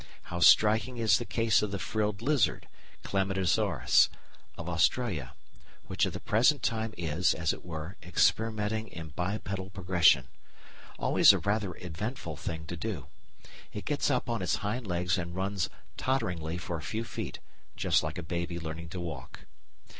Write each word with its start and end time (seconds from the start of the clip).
How 0.33 0.39
striking 0.39 0.97
is 0.97 1.19
the 1.19 1.25
case 1.27 1.61
of 1.61 1.69
the 1.69 1.77
frilled 1.77 2.23
lizard 2.23 2.67
(Chlamydosaurus) 3.03 4.09
of 4.57 4.67
Australia, 4.67 5.35
which 5.85 6.07
at 6.07 6.13
the 6.13 6.19
present 6.19 6.63
time 6.63 6.95
is, 6.97 7.35
as 7.35 7.53
it 7.53 7.63
were, 7.63 7.97
experimenting 8.01 8.87
in 8.87 9.09
bipedal 9.09 9.69
progression 9.69 10.27
always 10.97 11.33
a 11.33 11.37
rather 11.37 11.77
eventful 11.77 12.35
thing 12.35 12.65
to 12.65 12.75
do. 12.75 13.09
It 13.73 13.85
gets 13.85 14.09
up 14.09 14.27
on 14.27 14.41
its 14.41 14.55
hind 14.65 14.87
legs 14.87 15.19
and 15.19 15.35
runs 15.35 15.69
totteringly 15.97 16.57
for 16.57 16.77
a 16.77 16.81
few 16.81 17.03
feet, 17.03 17.37
just 17.75 18.01
like 18.01 18.17
a 18.17 18.23
baby 18.23 18.59
learning 18.59 18.89
to 18.89 18.99
walk. 18.99 19.41